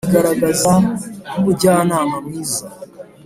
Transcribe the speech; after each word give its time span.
wigaragaza 0.03 0.73
nk’umujyanama 1.29 2.15
mwiza, 2.25 2.63